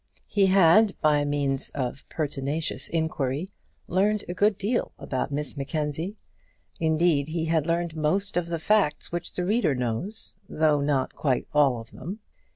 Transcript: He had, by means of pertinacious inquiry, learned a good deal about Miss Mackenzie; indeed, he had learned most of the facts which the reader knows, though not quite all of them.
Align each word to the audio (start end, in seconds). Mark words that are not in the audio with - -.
He 0.25 0.47
had, 0.47 0.99
by 0.99 1.23
means 1.25 1.69
of 1.75 2.09
pertinacious 2.09 2.89
inquiry, 2.89 3.51
learned 3.87 4.23
a 4.27 4.33
good 4.33 4.57
deal 4.57 4.93
about 4.97 5.31
Miss 5.31 5.55
Mackenzie; 5.55 6.17
indeed, 6.79 7.27
he 7.27 7.45
had 7.45 7.67
learned 7.67 7.95
most 7.95 8.35
of 8.35 8.47
the 8.47 8.57
facts 8.57 9.11
which 9.11 9.33
the 9.33 9.45
reader 9.45 9.75
knows, 9.75 10.37
though 10.49 10.81
not 10.81 11.13
quite 11.13 11.45
all 11.53 11.79
of 11.79 11.91
them. 11.91 12.17